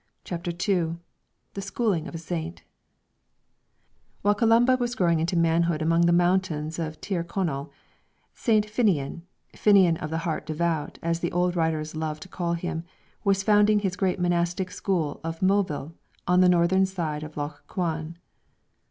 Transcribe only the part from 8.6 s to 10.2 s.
Finnian, "Finnian of the